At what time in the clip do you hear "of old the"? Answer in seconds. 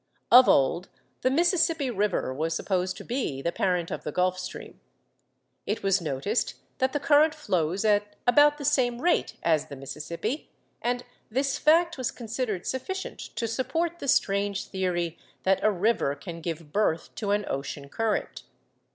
0.31-1.29